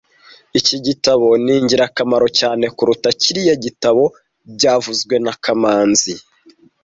[0.59, 4.03] Iki gitabo ni ingirakamaro cyane kuruta kiriya gitabo
[4.55, 6.13] byavuzwe na kamanzi